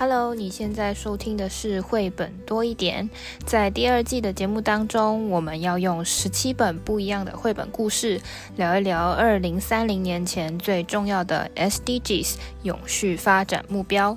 [0.00, 3.10] Hello，你现在收听的是绘本多一点。
[3.44, 8.20] 在第二季的节目当中，我们要用十七本不一样的绘本故事，
[8.54, 14.16] 聊一聊二零三零年前最重要的 SDGs 永续发展目标。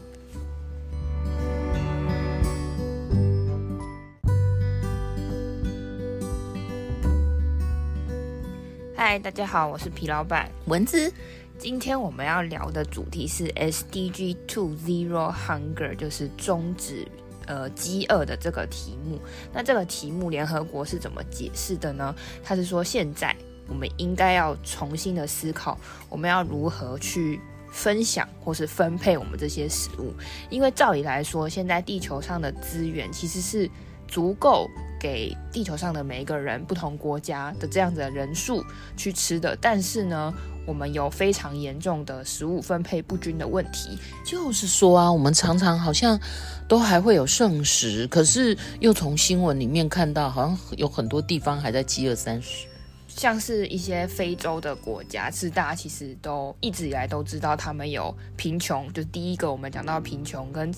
[8.96, 11.12] 嗨，大家好，我是皮老板文字。
[11.62, 17.08] 今天我们要聊的主题是 SDG Two Zero Hunger，就是终止
[17.46, 19.20] 呃饥饿的这个题目。
[19.54, 22.16] 那这个题目联合国是怎么解释的呢？
[22.44, 23.36] 他是说，现在
[23.68, 25.78] 我们应该要重新的思考，
[26.10, 27.40] 我们要如何去
[27.72, 30.12] 分享或是分配我们这些食物。
[30.50, 33.70] 因为照理来说，现在地球上的资源其实是
[34.08, 34.68] 足够
[35.00, 38.66] 给地球上的每一个人、不同国家的这样子的人数
[38.98, 39.56] 去吃的。
[39.62, 40.34] 但是呢，
[40.66, 46.20] 我们有非常严重的食物分配不均的问题，就是说啊，我们常常好像
[46.68, 52.68] 都还会有剩食，可是又从新闻里面看到，好像有很多地方还在饥饿三十。
[53.08, 60.74] 像是一些非洲的国家，是大家其实都一直以来都知道，他们有贫穷，就是第一个我们讲到贫穷跟。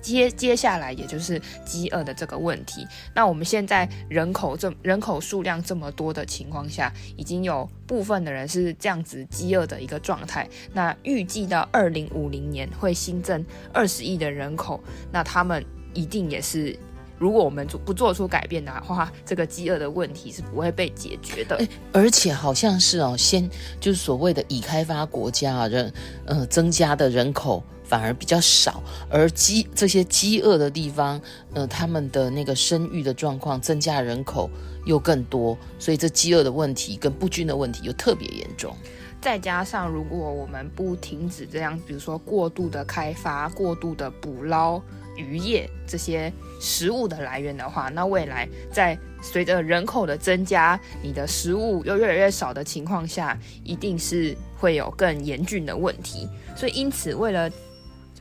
[0.00, 2.86] 接接下来也就是饥饿的这个问题。
[3.14, 10.48] 那我们现在人口这人口数量这么多的情况下，已经有部分的人是这样子饥饿的一个状态。
[10.72, 16.78] 那预计到二零五零年会新增二十亿的人口，那他们一定也是，
[17.18, 21.58] 如果我们做不做出改变的话，这个饥饿的问题是不会被解决的。
[21.92, 23.48] 而且好像是哦，先
[23.80, 25.92] 就是所谓的已开发国家人，
[26.26, 27.62] 呃，增加的人口。
[27.88, 31.20] 反而比较少，而饥这些饥饿的地方，
[31.54, 34.50] 呃，他们的那个生育的状况增加人口
[34.84, 38.76] 又更多，所以这饥饿的问题跟不均的问题又特别严重。
[39.20, 44.80] 再加上如果我们不停止这样，比如说过度的开发、过度的捕捞
[45.16, 56.28] 渔业这些食物的来源的话，那未来在随着人口的增加，你的食物又越来越少的情况下，一定是会有更严峻的问题。
[56.54, 57.50] 所以因此为了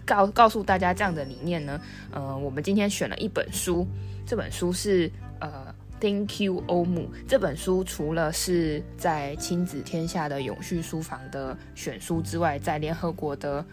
[0.07, 1.79] 告告诉大家这样的理念呢，
[2.11, 3.85] 呃，我们今天选了一本书，
[4.25, 7.07] 这本书是呃，Thank You om。
[7.27, 13.63] 这本书除了是在亲子天下的永续书房的选书之外，在联合国的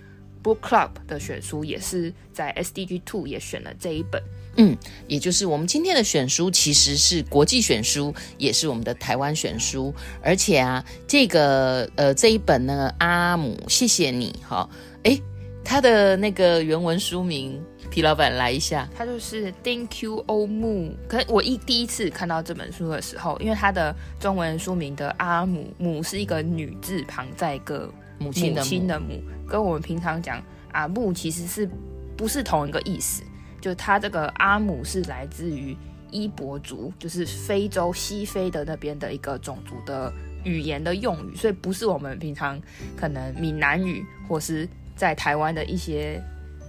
[0.43, 4.21] Book Club 的选书，也是在 SDG Two 也选了这一本。
[4.57, 9.95] 嗯，也就是我们今天的选书其实是国际选书，也是我们的台湾选书。
[10.21, 14.69] 而且啊，这个呃这一本呢，阿姆，谢谢你，哈，
[15.05, 15.23] 诶。
[15.65, 17.61] 他的那个原文书名，
[17.91, 18.89] 皮老板来一下。
[18.95, 20.93] 他就是 Thank you, Omu。
[21.09, 30.41] 可是我一第一次看到这本书的时候，因为他的中文书名的阿姆母是一个女字旁，再一个母亲的母，亲的母，跟我们平常讲
[30.73, 31.69] 阿木其实是
[32.17, 33.23] 不是同一个意思？
[33.61, 35.75] 就他这个阿姆是来自于
[36.11, 40.13] 伊博族，就是非洲西非的那边的一个种族的
[40.45, 42.61] 语言的用语，所以不是我们平常
[42.95, 44.69] 可能闽南语或是。
[44.97, 46.23] 在台湾的一些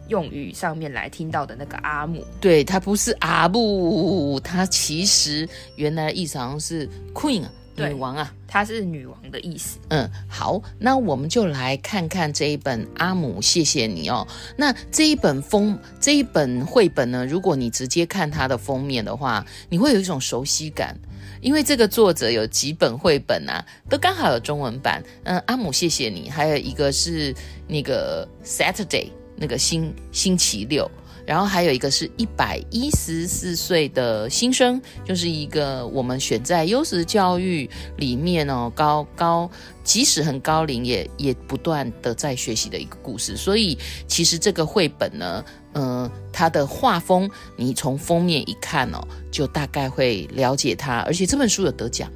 [0.07, 9.79] 用语上面来听到的那个阿姆，对，它不是阿布，它其实原来的意思好像是 queen 啊，女王啊，她是女王的意思。
[9.89, 14.27] 嗯，好，那我们就来看看这一本阿姆，谢谢你哦。
[14.55, 20.95] 那这一本封这一本绘本呢，如果你直接看它的封面的话，你会有一种熟悉感。
[21.45, 25.03] 因为这个作者有几本绘本啊，都刚好有中文版。
[25.25, 27.31] 嗯，阿姆谢谢你，还有一个是
[27.67, 30.89] 那个 Saturday 那个星星期六，
[31.25, 39.49] 然后还有一个是一百一十四岁的新生，就是一个我们选在优质教育里面哦，高高
[39.83, 43.35] 即使很高龄也也不断的在学习的一个故事。
[43.35, 43.77] 所以
[44.07, 45.43] 其实这个绘本呢。
[45.77, 50.99] 嗯、呃，它的画风，你从封面一看哦，就大概会了解它。
[50.99, 52.09] 而且这本书有得奖，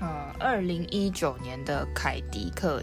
[0.00, 0.08] 呃，
[0.40, 2.82] 二零一九年的凯迪克，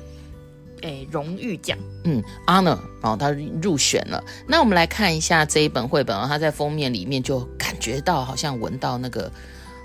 [0.81, 3.31] 诶，荣誉奖，嗯，honor，然后它
[3.61, 4.23] 入选了。
[4.47, 9.31] 那我们来看一下这一本绘本哦，它在封面里面就感觉到好像闻到那个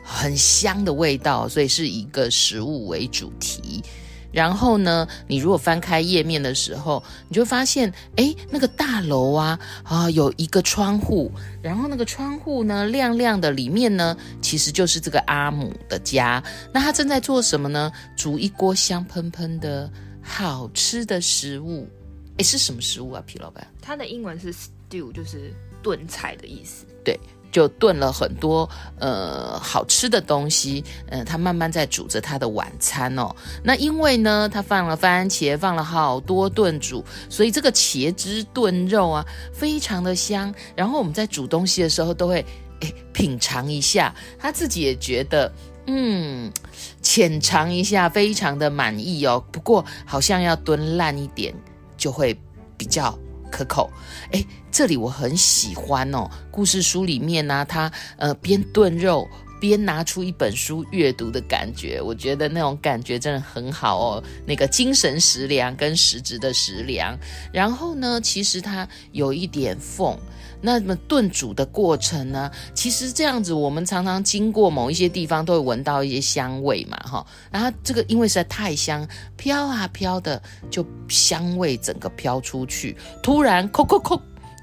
[0.02, 3.82] 很香的味道，所以是一个食物为主题。
[4.32, 11.30] 然后呢，你如果翻开页面的时候，你就发现，哎，那个大楼啊，啊，有一个窗户，
[11.62, 16.42] 然后那个窗户呢，亮亮的，里面呢，其实就是这个阿姆的家。
[16.72, 17.92] 那他正在做什么呢？
[18.16, 19.88] 煮一锅香喷喷的
[20.24, 21.88] 好吃的食物。
[22.38, 23.64] 诶，是什么食物啊，皮老板？
[23.80, 26.86] 它的英文是 stew，就是炖菜的意思。
[27.04, 27.16] 对。
[27.52, 28.68] 就炖了很多
[28.98, 33.32] 呃好吃的东西，嗯、呃，他慢慢在煮着他的晚餐哦。
[33.62, 40.52] 那因为呢，他放了番茄，放了好多炖煮，所以这个茄汁炖肉啊，非常的香。
[40.74, 42.44] 然后我们在煮东西的时候都会
[42.80, 45.52] 诶品尝一下，他自己也觉得
[45.86, 46.52] 嗯
[47.04, 49.44] 浅尝一下，非常的满意哦。
[49.52, 51.54] 不过好像要炖烂一点
[51.96, 52.36] 就会
[52.76, 53.16] 比较。
[53.50, 53.88] 可口，
[54.32, 56.28] 诶，这里我很喜欢哦。
[56.50, 59.28] 故事书里面呢、啊，他呃边炖肉
[59.68, 64.24] 边拿出一本书阅读的感觉，我觉得那种感觉真的很好哦。
[64.46, 67.18] 那个精神食粮跟实质的食粮，
[67.52, 70.18] 然后呢，其实它有一点缝。
[70.66, 72.50] 那么炖煮的过程呢？
[72.72, 77.26] 其实这样子，我们常常经过某一些地方，都会闻到一些香味嘛，哈。
[77.50, 79.06] 然后这个因为实在太香，
[79.36, 82.96] 飘啊飘的，就香味整个飘出去。
[83.22, 83.68] 突然，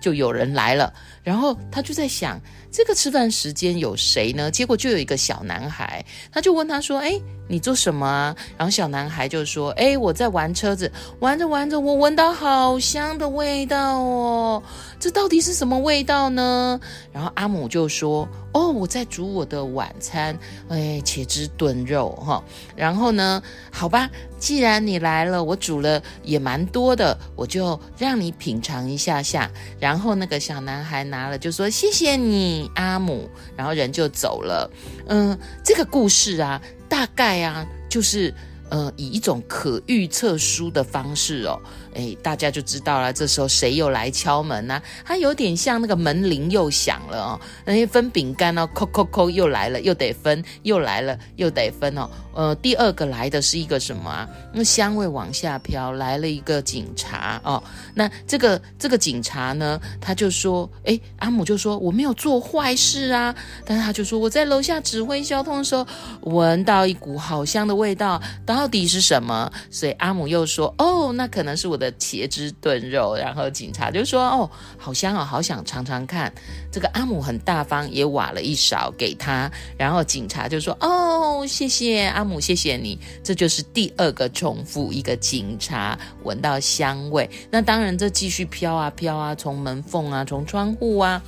[0.02, 0.92] 就有人来了。
[1.24, 4.50] 然后他就在想，这个吃饭时间有谁呢？
[4.50, 14.64] 结果就有一个小男孩，他就问他说：“哎，你做什么啊？”然后小男孩就说：“哎，我在玩车子，玩着玩着，我闻到好香的味道哦。”
[15.00, 16.80] 这到底是什么味道呢？
[17.14, 20.36] 然后阿姆就说：“哦，我在煮我的晚餐，
[20.70, 22.44] 哎，茄汁炖肉哈。
[22.76, 24.10] 然后呢，好吧，
[24.42, 29.50] 既然你来了，我煮了也蛮多的，我就让你品尝一下下。
[29.80, 33.30] 然后那个小男孩拿了就说：谢谢你，阿姆。
[33.56, 34.70] 然后人就走了。
[35.08, 36.60] 嗯，这个故事啊，
[36.90, 38.34] 大概啊，就是
[38.70, 41.62] 呃，以一种可预测书的方式哦。”
[41.94, 43.12] 哎，大家就知道了。
[43.12, 44.82] 这时候谁又来敲门呢？
[45.04, 47.40] 它有点像那个门铃又响了哦。
[47.66, 52.10] 那些分饼干哦，扣扣扣又来了，又得分，又来了，又得分哦。
[52.34, 54.28] 呃，第二个来的是一个什么啊？
[54.54, 57.62] 那香味往下飘，来了一个警察哦。
[57.94, 63.36] 那这个这个警察呢，他就说：哎，阿姆就说我没有做坏事啊。
[63.66, 65.86] 但是他就说我在楼下指挥交通的时候，
[66.22, 69.52] 闻到一股好香的味道，到底是什么？
[69.70, 76.32] 所以阿姆又说：哦，那可能是我的茄汁炖肉，然后警察就说：“哦，好香哦，好想尝尝看。”
[76.72, 79.52] 这个阿姆很大方，也挖了一勺给他。
[79.78, 87.28] 然后警察就说：“哦，谢谢阿汤姆，谢谢你。”这就是第二个重复，一个警察闻到香味。
[87.50, 91.22] 那当然，这继续飘啊飘啊，从门缝啊，从窗户啊。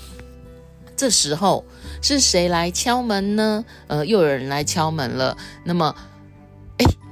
[0.95, 1.65] 这时候
[2.01, 3.65] 是谁来敲门呢？
[3.87, 5.35] 呃，又有人来敲门了。
[5.63, 5.95] 那么。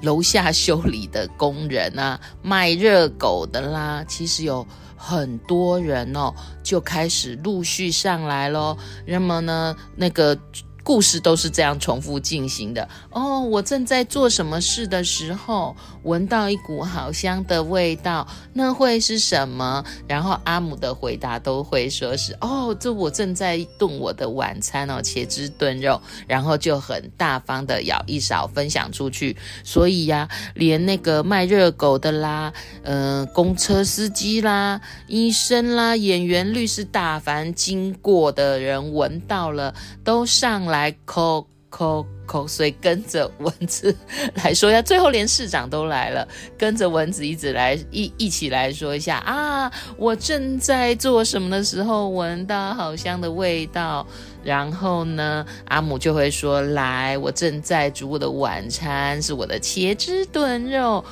[0.01, 4.65] 楼下修理的工人啊，卖热狗的啦，其实有
[4.97, 6.33] 很多人哦，
[6.63, 8.75] 就开始陆续上来咯。
[9.05, 10.35] 那么呢，那个。
[10.83, 13.41] 故事都是这样重复进行的哦。
[13.41, 19.83] 我正在做什么事的时候，闻到一股好香的味道，那会是什么？
[20.07, 29.37] 然后阿姆的回答都会说是哦，这我正在炖我的晚餐哦，茄汁炖肉，然后就很大方的舀一勺分享出去。
[29.63, 40.70] 所以呀，连那个卖热狗的啦，嗯、公车司机啦，医生啦，演员、律师，大凡经过的人闻到了，都上。
[40.71, 43.95] 来抠抠抠，所以跟着蚊子
[44.35, 46.27] 来说一下，最后连市长都来了，
[46.57, 49.71] 跟着蚊子一直来一一起来说一下啊！
[49.95, 54.05] 我正在做什么的时候，闻到好香的味道，
[54.43, 61.03] 然后呢，阿姆就会说：“来，我正在煮我的晚餐，是我的茄汁炖肉，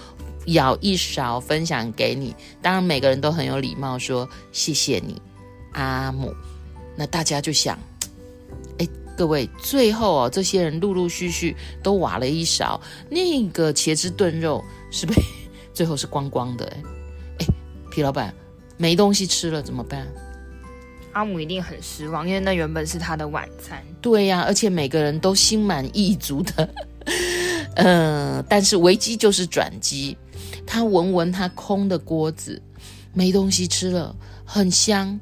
[0.46, 5.22] 舀一勺分享给你。”当然，每个人都很有礼貌说：“谢谢你，
[5.72, 6.33] 阿姆。”
[6.98, 7.80] 那大家就想。
[9.19, 15.14] 各位，最后哦，这些人陆陆续续都挖了一勺那个茄汁炖肉，是被
[15.76, 16.66] 最后是光光的？
[17.40, 17.45] 哎，
[17.92, 18.33] 皮老板
[18.78, 20.07] 没东西吃了怎么办？
[21.11, 23.83] 阿姆一定很失望，因为那原本是他的晚餐。
[23.99, 26.69] 对呀、啊，而且每个人都心满意足的。
[27.76, 30.18] 嗯、 呃，但是危机就是转机，
[30.66, 32.61] 他闻闻他空的锅子，
[33.14, 35.19] 没东西吃了，很香。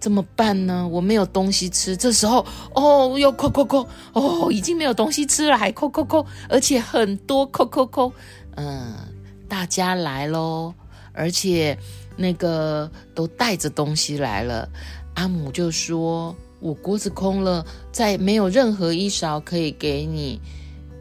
[0.00, 0.86] 怎么办呢？
[0.86, 1.96] 我没有东西吃。
[1.96, 8.12] 这时候，哦，又扣扣扣，哦，已经没有东西吃了，还扣扣扣，而且很多扣扣扣。
[8.56, 8.94] 嗯，
[9.48, 10.72] 大家来喽，
[11.12, 11.76] 而且
[12.16, 14.68] 那个都带着东西来了。
[15.14, 20.40] 阿姆就说：“我锅子空了，再没有任何一勺可以给你。”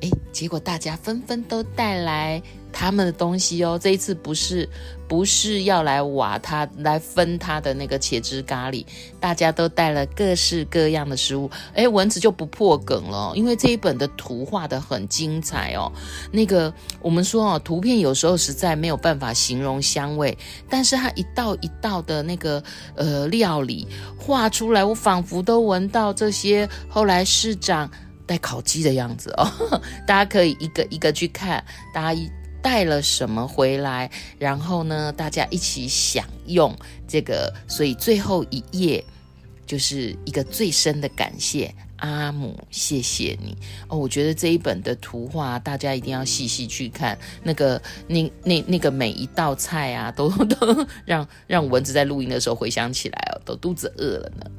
[0.01, 3.79] 诶，结果大家纷纷都带来他们的东西哦。
[3.81, 4.67] 这一次不是
[5.07, 8.85] 不是要来挖它来分它的那个茄汁咖喱，
[9.19, 11.49] 大家都带了各式各样的食物。
[11.73, 15.91] 哎，蚊子就不破梗了，因为这一本的图画得很精彩哦。
[16.31, 20.37] 那个我们说哦，图片有时候实在没有办法形容香味，
[20.69, 22.61] 但是它一道一道的那个
[22.95, 23.87] 呃料理
[24.17, 27.89] 画出来，我仿佛都闻到这些后来市长。
[28.27, 29.49] 带烤鸡的样子哦，
[30.05, 32.21] 大家可以一个一个去看，大家
[32.61, 36.75] 带了什么回来，然后呢，大家一起享用
[37.07, 37.53] 这个。
[37.67, 39.03] 所以最后一页
[39.65, 43.55] 就是一个最深的感谢，阿姆，谢谢你
[43.87, 43.97] 哦。
[43.97, 54.49] 我觉得这一本的图画，大家一定要细细去看，那个那那那个每一道菜啊，都都让让蚊子在录音的时候回想起来哦，都肚子饿了呢。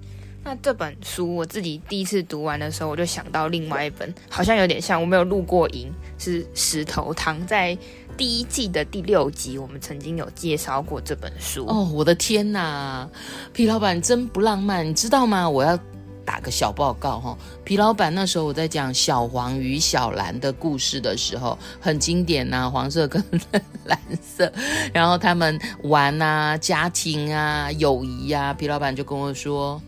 [0.44, 7.38] 那这本书我自己第一次读完的时候，我就想到另外一本，好像有点像，我没有录过音，是《石头汤》。
[7.46, 7.76] 在
[8.16, 11.66] 第一季的第六集，我们曾经有介绍过这本书。
[11.66, 13.06] 哦，我的天哪，
[13.52, 15.48] 皮老板真不浪漫，你知道吗？
[15.48, 15.78] 我要
[16.24, 23.22] 打个小报告哈，皮老板那时候我在讲小黄与小蓝的故事的时候，很经典呐、啊，黄色跟
[23.84, 24.50] 蓝色，
[24.94, 29.80] 然后他们玩啊，家庭啊，友谊啊，皮老板就跟我说。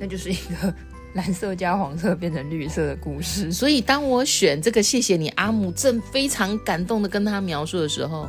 [0.00, 0.74] 那就是一个
[1.14, 3.50] 蓝色加黄色变成绿色的故事。
[3.52, 8.28] 所以当我选这个，谢谢你，阿姆正非常感动的跟他描述的时候，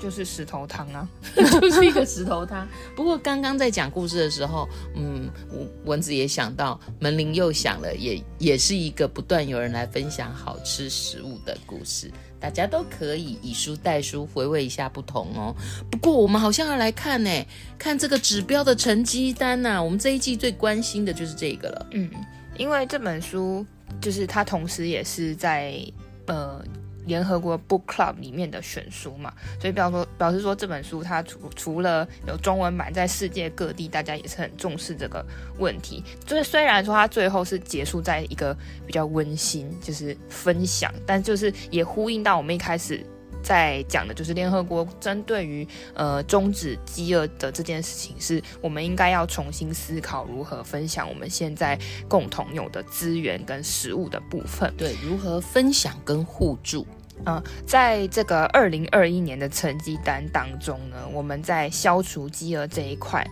[0.00, 2.68] 就是石头汤啊， 就是一个石头汤。
[2.94, 5.28] 不过刚刚在讲故事的时候，嗯，
[5.84, 12.10] 蚊子也想到门铃又响了，也也是一个不断有人来分享好吃食物的故事。
[12.40, 15.54] 大家都可以以书代书，回味一下不同哦。
[15.90, 17.30] 不过我们好像要来看呢，
[17.78, 21.86] 看这个指标的成绩单呐、我们这一季最关心的就是这个了。
[21.92, 22.10] 嗯，
[22.56, 23.64] 因为这本书
[24.00, 25.74] 就是它同时也是在
[26.26, 26.64] 呃。
[27.10, 35.26] 联合国 Book Club 里面的选书嘛，所以表说表示说这本书它除除了有中文版，在世界各地大家也是很重视这个
[35.58, 36.04] 问题。
[36.24, 43.04] 就是虽然说它最后是结束在一个比较温馨，就是分享，但就是也呼应到我们一开始
[43.42, 51.76] 在讲的，就是联合国针对于呃终止饥饿的这件事情，是我们应该要重新思考如何分享我们现在
[52.08, 54.72] 共同有的资源跟食物的部分。
[54.76, 56.86] 对，如何分享跟互助。
[57.26, 63.26] 嗯，在这个二零二一年的成绩单当中呢，我们在消除饥饿这一块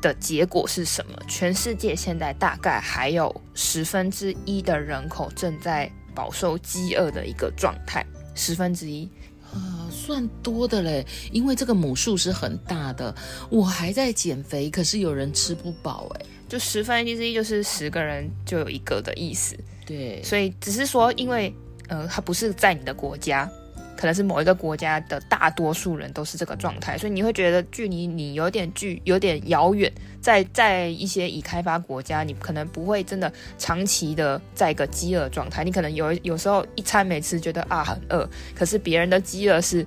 [0.00, 1.18] 的结果是什么？
[1.26, 8.06] 全世界现在大概还有十分之一的人口正在饱受饥饿的一个状态，
[8.36, 9.10] 十分之一，
[9.52, 13.12] 啊，算多的嘞，因为这个母数是很大的。
[13.50, 19.58] 我还在减肥，可是有人吃不饱，哎，就十分之一就是十个人就有一个的意思。
[19.84, 21.52] 对，所以只是说因为。
[21.88, 23.50] 呃，它不是在你的国家，
[23.96, 29.92] 可能是某一个国家的大多数人都是这个状态，所以你会觉得距离你有点距有点遥远。
[30.20, 39.86] 在在一些已开发国家，你可能不会真的长期的在一个饥饿状态，你可能有有时候一餐没吃，觉得啊很饿，可是别人的饥饿是。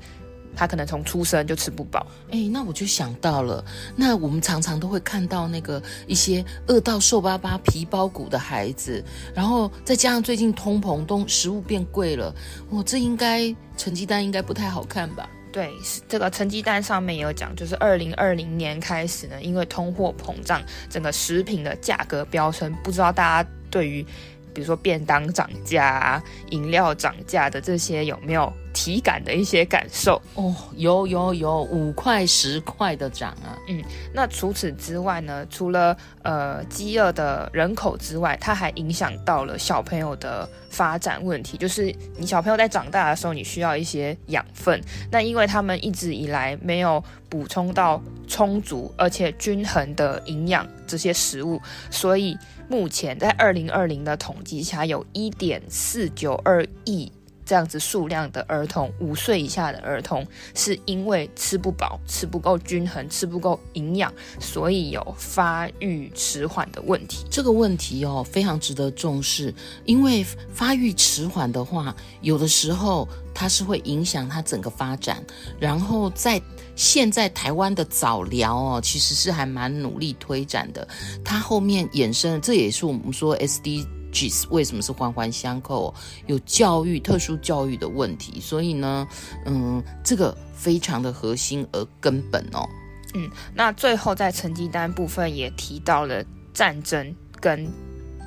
[0.56, 3.64] 他可能从出生就吃不饱，哎，那我就想到了，
[3.96, 9.04] 那我们常常都会看到那个一些饿到瘦巴巴、皮包骨的孩子，
[9.34, 12.34] 然后再加上最近通膨，东食物变贵了，
[12.70, 15.30] 哦，这应该成绩单应该不太好看吧？
[15.52, 15.72] 对，
[16.08, 24.06] 这个成绩单上面有讲，就是二零二零年开始呢，因为通货膨胀，整个食品的价格飙升，不知道大家对于。
[24.52, 30.22] 比如说便当涨价啊，饮料涨价的这些有没有体感的一些感受？
[30.36, 33.60] 哦，有有有，五块十块的涨啊。
[33.68, 33.84] 嗯，
[34.14, 35.46] 那除此之外呢？
[35.50, 41.58] 除了呃饥饿的人口之外，它还影响到了小朋友的发展问题。
[41.58, 44.82] 就是你小朋友在长大的时候，你需要一些养分。
[45.12, 52.38] 那因为他们一直以来没有补充到充足而且均衡的营养这些食物，所以。
[52.72, 57.12] 目前在二零二零的统计下，有一点四九二亿
[57.50, 67.26] 这样子数量的儿童，五岁以下的儿童，是因为吃不饱、吃不够均衡、吃不够营养，所以有发育迟缓的问题。
[67.28, 69.52] 这个问题哦，非常值得重视，
[69.86, 75.26] 因为发育迟缓的话，有的时候它是会影响它整个发展，
[75.60, 76.40] 然后在。
[76.76, 80.88] 现在台湾的早疗哦，其实是还蛮努力推展的。
[81.26, 85.94] 它后面衍生，这也是我们说 SD SDGs 为什么是环环相扣，
[86.26, 88.40] 有教育、特殊教育的问题。
[88.40, 89.08] 所以呢，
[89.46, 92.68] 嗯，这个非常的核心而根本哦。
[93.14, 96.24] 嗯，那最后在成绩单部分也提到了
[96.54, 97.68] 战争跟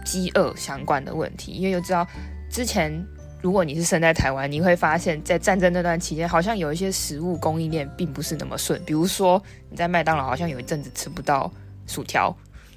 [0.05, 2.07] 饥饿相关的问题，因为有知道
[2.51, 3.05] 之前。
[3.43, 8.81] 如果你是生在台湾，你会发现在战争那段期间，好像有一些食物供应链并不是那么顺。
[8.85, 11.53] 比如说你在麦当劳，好像有一阵子吃不到
[11.89, 12.33] 薯条。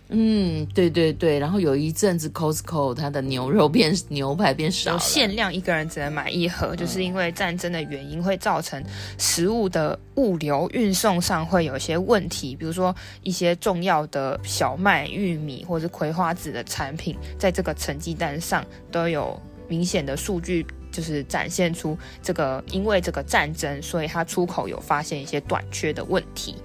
[0.10, 8.84] 嗯，对对对，然后有一阵子 Costco 它的牛肉变牛排变少，有限量一个人只能买一盒，就是因为战争的原因会造成
[9.18, 26.56] 食物的物流运送上会有一些问题，比如说一些重要的小麦、玉米或者葵花籽的产品，在这个成绩单上都有明显的数据，就是展现出这个因为这个战争，所以它出口有发现一些短缺的问题。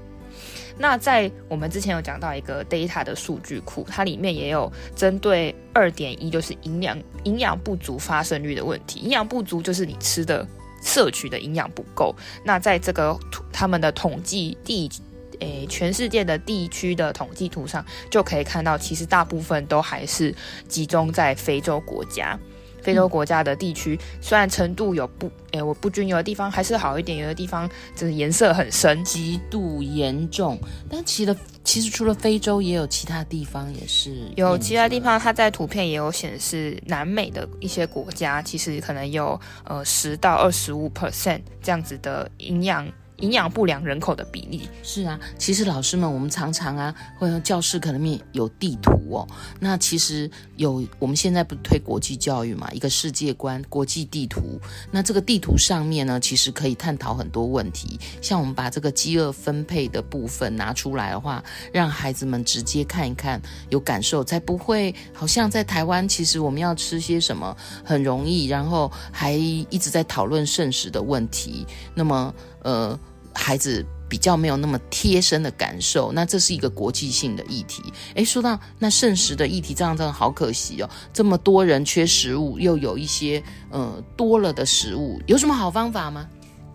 [0.78, 9.00] 那在我们之前有讲到一个 data 的数据库，它里面也有针对二点一，就是营养营养不足发生率的问题。
[9.00, 10.46] 营养不足就是你吃的
[10.82, 12.14] 摄取的营养不够。
[12.44, 13.18] 那在这个
[13.52, 14.90] 他们的统计地，
[15.40, 20.34] 诶，全世界的地区的统计图上，就可以看到，其实大部分都还是
[20.68, 22.38] 集中在非洲国家。
[22.82, 30.58] 非洲国家的地区，虽然程度有不，诶，我不均有的地方还是好一点，有的地方就是颜色很深，极度严重。
[30.88, 42.86] 但其实，其实除了非洲，也有其他地方也是有其他地方，它在图片也有显示，南美的一些国家其实可能有呃十到二十五 percent 这样子的营养。
[43.20, 49.28] 营养不良人口的比例是啊，其实老师们，我们常常啊，会教室可能面有地图哦。
[49.58, 54.60] 那其实有，我们现在不推国际教育嘛，一个世界观，国际地图。
[54.90, 57.98] 那这个地图上面呢，其实可以探讨很多问题。
[58.22, 71.66] 像我们把这个饥饿分配的部分拿出来的话，让孩子们直接看一看，有感受，才不会好像在台湾，其实我们要吃些什么很容易，然后还一直在讨论剩食的问题。
[71.94, 72.98] 那么，呃。
[73.34, 77.82] 孩子比较没有那么贴身的感受，那这是一个国际性的议题。
[78.14, 80.90] 诶，说到那剩食的议题，这样真的好可惜哦。
[81.12, 86.26] 这么多人缺食物，又有一些呃多了的食物，有什么好方法吗？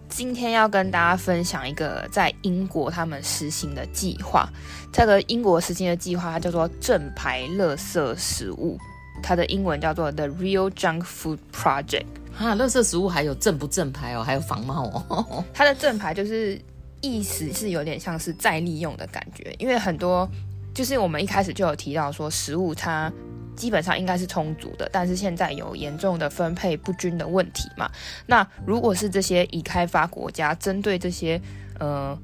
[0.08, 4.48] 今天要跟大家分享一个在英国他们实行的计划。
[4.94, 8.80] 这个英国实行的计划，它叫做正牌垃圾食物，
[9.22, 12.06] 它的英文叫做 The Real Junk Food Project。
[12.38, 15.44] 啊，垃圾食物还有正不正牌哦，还有仿冒哦。
[15.54, 16.60] 它的正牌就是
[17.01, 20.30] 意思是有点像是再利用的感觉，因为很多
[20.74, 23.12] 就是我们一开始就有提到说，食物它
[23.56, 27.89] 基本上应该是充足的，但是现在有严重的分配不均的问题嘛。
[28.25, 31.42] 那如果是这些已开发国家针对这些
[31.80, 32.18] 呃。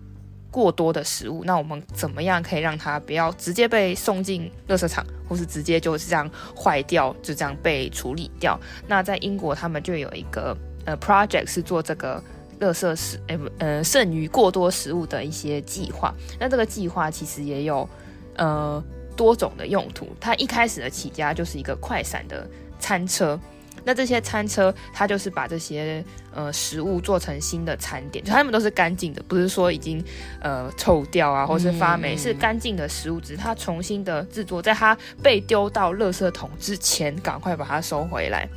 [0.52, 8.60] 过多的食物，那我们怎么样可以让它不要直接被送进垃圾场，或是直接就是这样坏掉，就这样被处理掉？
[8.86, 12.22] 那在英国，他们就有一个呃 project 是做这个
[12.60, 16.14] 垃圾食，呃呃剩余过多食物的一些计划。
[16.38, 17.88] 那这个计划其实也有
[18.36, 18.84] 呃
[19.16, 20.10] 多种的用途。
[20.20, 22.46] 它一开始的起家就是一个快闪的
[22.78, 23.40] 餐车。
[23.84, 30.04] 那这些餐车，它就是把这些呃食物做成新的餐点，就它们都是干净的，不是说已经
[30.42, 38.48] 呃臭掉啊，或是发霉，嗯、是干净的食物，只是它重新的制作，在它被丢到垃圾桶之前，赶快把它收回来，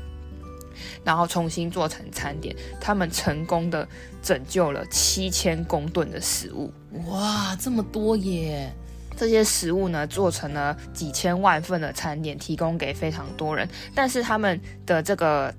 [1.02, 2.54] 然后重新做成餐点。
[2.80, 3.88] 他们成功的
[4.22, 6.72] 拯救了七千公吨的食物，
[7.08, 8.72] 哇，这么多耶！
[9.16, 13.68] 这些食物呢，做成了几千万份的餐点，提供给非常多人。
[13.94, 15.55] 但是他们的这个，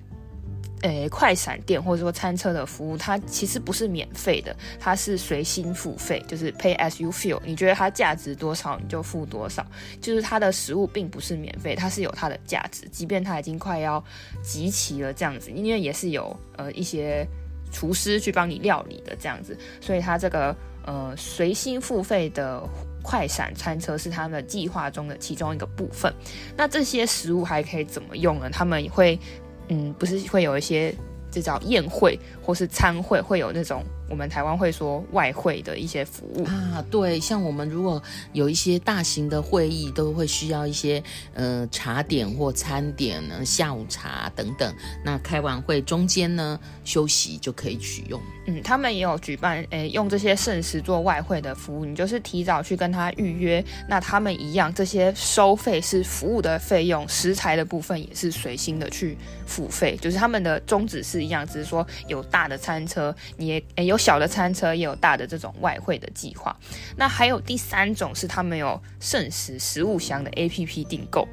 [0.81, 7.39] 诶，快闪店或者说餐车的服务，它其实不是免费的，它是随心付费，就是 pay as you feel。
[7.45, 9.65] 你觉得它价值多少，你就付多少。
[10.01, 14.03] 就是它的食物并不是免费，它是有它的价值，即便它已经快要
[14.43, 17.25] 集齐了这样子，因为也是有呃一些
[17.71, 22.61] 厨师去帮你料理的这样子，所以它这个呃随心付费的。
[23.05, 26.11] 快闪餐车是他们计划中的其中一个部分。
[26.57, 28.49] 那这些食物还可以怎么用呢？
[28.49, 29.19] 他们会，
[29.67, 30.91] 嗯，不是会有一些，
[31.29, 33.83] 这叫宴会或是餐会，会有那种。
[34.07, 38.01] 我们台湾会说外汇的一些服务啊，对，像我们如果
[38.33, 44.71] 有一些大型的会议，都会需要一些呃茶点或餐点呢，下午茶等等。
[45.03, 48.21] 那开完会中间呢休息就可以取用。
[48.47, 53.63] 嗯，他们也有举办诶，用这些剩食做外汇的服务，你就是提早去跟他预约。
[53.89, 63.94] 那他们一样，这些收费是服务的费用，食材的部分也是随心的去付费，就是他们的宗旨是一样，只是说有大的餐车，你也诶有。
[63.95, 66.53] 有小的餐车，也有大的这种外汇的计划。
[66.97, 71.25] 那还有第三种是他们有剩食食物箱的 APP 订购。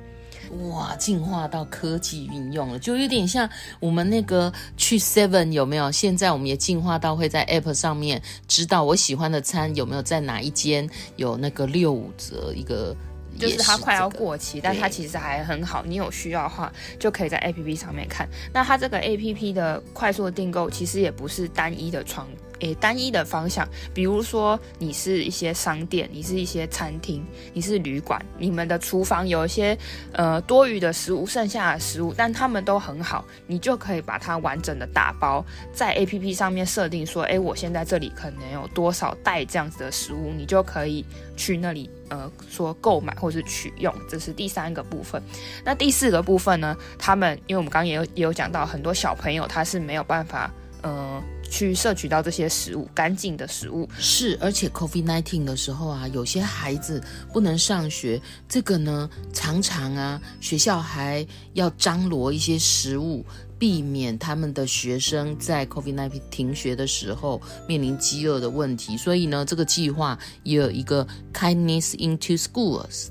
[0.70, 3.48] 哇，进化到科技运用了，就有点像
[3.80, 5.90] 我们那个去 Seven 有没有？
[5.90, 12.94] 现在我们也进化到会在 App 上面知道我喜欢的餐有没有在哪一间有那个六五折一个
[13.38, 15.82] 就是它快要过期，但它其实还很好。
[15.86, 18.28] 你有需要的话，就可以在 APP 上面看。
[18.52, 22.28] 那它这个 APP 的快速的订购，其实也不是单一的窗。
[22.62, 29.76] 诶，单一的方向，比如说你是一些商店，你是一些餐厅，你是旅馆，你们的厨房有一些
[30.12, 41.04] 呃多余的食物，剩下的食物，但他们都很好，你就可以把它完整的打包在 APP 上面设定说，诶，我现在这里可能有多少袋这样子的食物，你就可以
[41.36, 45.20] 去那里呃说购买或是取用，这是第三个部分。
[45.64, 46.76] 那第四个部分呢？
[46.96, 50.48] 他们因为我们刚刚也有也有讲到，很多小朋友他是没有办法
[50.82, 51.20] 呃。
[51.52, 56.98] 去摄取到这些食物，干净的食物是，而且 COVID-19 的时候啊，有些孩子
[57.30, 63.22] 不能上学，这个呢，常常啊，学校还要张罗一些食物，
[63.58, 67.38] 避免他们的学生在 COVID-19 停学的时候
[67.68, 68.96] 面临饥饿的问题。
[68.96, 73.08] 所以呢，这个计划也有一个 Kindness into Schools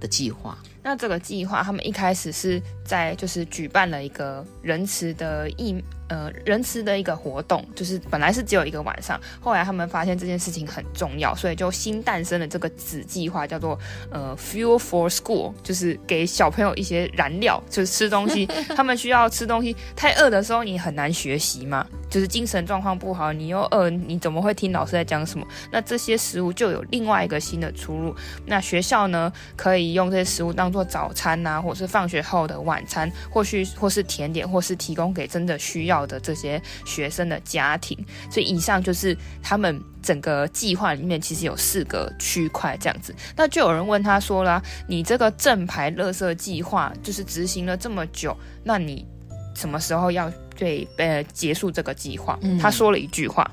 [0.00, 0.56] 的计划。
[0.82, 5.84] 那这个计划，他们一开始是在就是举办了一个仁慈的义。
[6.08, 13.78] 呃，仁慈的一个活动，就是本来是只有一个晚上，后来他们发现这件事情很重要，所以就新诞生了这个子计划，叫做
[14.10, 19.74] 呃 Fuel for School，就是给小朋友一些燃料，就是吃东西， 他们需要吃东西。
[19.96, 25.44] 太饿的时候，你很难学习嘛，就是精神状况不好，你又饿，你怎么会听老师在讲什么？
[25.72, 28.14] 那这些食物就有另外一个新的出路。
[28.46, 36.04] 那学校呢，可以用这些食物当做早餐呐、啊，或是放学后的晚餐，或许或是甜点，或是提供给真的需要。
[36.04, 37.96] 的这些学生的家庭，
[38.30, 43.14] 所以以上就是他们整个计划里面其实有四个区块这样子。
[43.34, 49.06] 那就有人问他说啦：“你这个正牌垃圾计划就是执行了这么久，那你
[49.54, 53.50] 什么时候要对呃结束这个计划？”嗯、他说了一句话，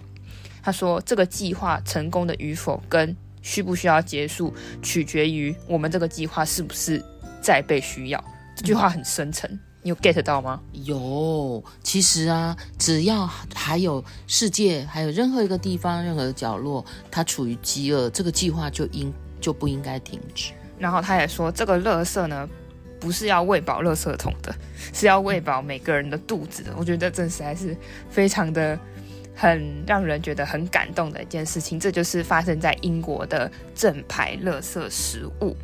[0.62, 7.04] 他说：“这个计划成功的与否跟需不需要结束，取决于我们这个计划是不是
[7.42, 8.24] 再被需要。”
[8.56, 9.60] 这句话很深沉。
[9.84, 10.62] 你有 get 到吗？
[10.74, 20.52] 有，其实啊，只要还有世界，还有任何一个地方，任何的角落，它处于饥饿，这个计划就应就不应该停止。
[20.78, 22.48] 然后他也说，这个乐色呢，
[23.02, 24.56] 不是要喂饱垃圾桶的，
[24.94, 26.72] 是要喂饱每个人的肚子的。
[26.78, 27.76] 我觉得这实在是
[28.10, 28.80] 非常的
[29.36, 31.80] 很让人觉得很感动的一件事情。
[31.80, 35.58] 这就是发生在英国的正牌垃圾食物。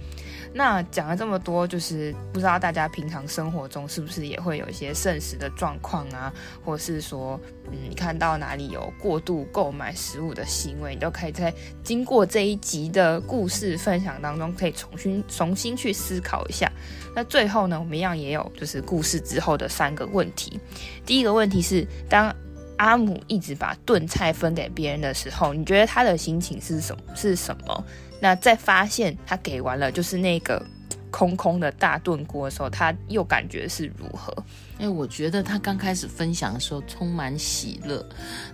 [0.58, 6.34] 那讲了这么多，就是不知道大家平常生活中是不是也会有一些剩食的状况啊，
[6.66, 16.72] 或是说，嗯，你看到哪里有过度购买食物的行为，你都可以在经过这一集的故事分享当中，可以重新重新去思考一下。
[17.16, 20.60] 那最后呢，我们一样也有就是故事之后的三个问题。
[21.06, 22.36] 第一个问题是，当
[22.78, 27.04] 阿姆一直把炖菜分给别人的时候，你觉得他的心情是什么？
[27.16, 27.86] 是什么？
[28.20, 30.64] 那在发现他给完了就是那个
[31.12, 34.34] 空空的大炖锅的时候，他又感觉是如何？
[34.80, 38.06] 因为我觉得他刚开始分享的时候充满喜乐，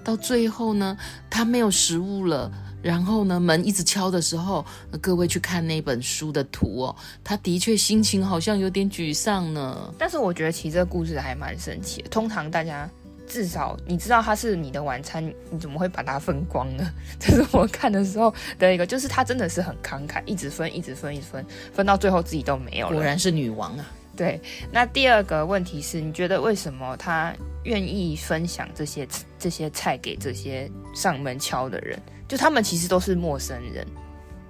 [0.04, 0.98] 到最后呢，
[1.30, 2.50] 他没有食物了，
[2.82, 4.66] 然后呢，门一直敲的时候，
[5.02, 9.94] 各位去看那本书的图哦，他的确心情好像有点沮丧呢。
[9.98, 12.90] 但是我觉得其实这个故事还蛮神奇的，通常大家。
[13.34, 16.88] 至少你知道它是你的晚餐，你怎么会把它分光呢？
[17.20, 21.44] 这是我看的时候的一个，就是他真的是很慷慨，一直分，一直分，一直分，
[21.74, 22.94] 分到最后自己都没有了。
[22.94, 23.92] 果然是女王啊！
[24.16, 24.40] 对，
[24.72, 29.08] 那第二个问题是，你觉得为什么他愿意分享这些
[29.40, 32.00] 这些菜给这些上门敲的人？
[32.28, 33.84] 就他们其实都是陌生人，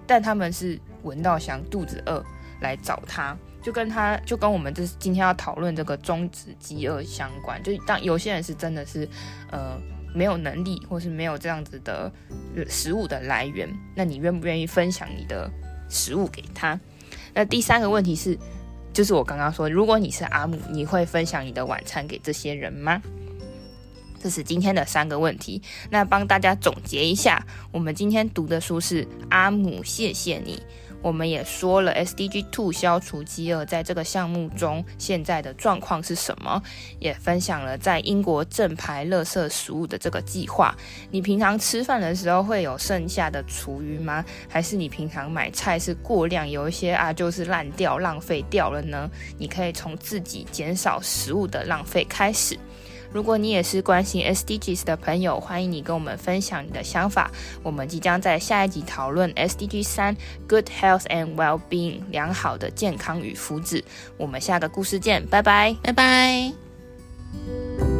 [0.06, 2.22] 但他们是闻到香，肚子饿
[2.60, 3.38] 来找他。
[3.63, 9.08] 就跟他就跟我们这今天要讨论这个终止饥饿相关，就当有些人是真的是，
[9.49, 9.80] 呃，
[10.13, 12.12] 没有能力或是没有这样子的
[12.67, 15.49] 食物的来源，那你愿不愿意分享你的
[15.89, 16.78] 食物给他？
[17.34, 18.38] 那第三个问题是，
[18.91, 23.02] 就是我刚刚说，如果你是阿姆，你会分享你的晚餐给这些人吗？
[24.21, 25.62] 这是今天的三个问题。
[25.89, 30.56] 那帮大家总结一下，我们今天读的书是《阿姆，谢谢你》。
[31.04, 36.63] 我们也说了，SDG Two 消除饥饿在这个项目中现在的状况是什么，
[36.98, 40.74] 也分享了在英国正牌垃圾食物的这个计划。
[41.12, 44.24] 你平常吃饭的时候会有剩下的厨余吗？
[44.48, 49.12] 还是你平常买菜是过量，有一些啊就是烂掉、浪费掉了呢？
[49.38, 52.58] 你可以从自己减少食物的浪费开始。
[53.13, 57.32] 如果你也是关心 SDGs 的朋友，欢迎你跟我们分享你的想法。
[57.62, 63.84] 我们即将在下一集讨论 SDG 三 Good Health and Well-being 良好的健康与福祉。
[64.17, 67.92] 我们下个故事见，拜拜，拜拜。